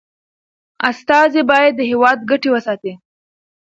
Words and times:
استازي 0.89 1.41
باید 1.49 1.73
د 1.75 1.81
هیواد 1.91 2.17
ګټي 2.29 2.49
وساتي. 2.51 2.93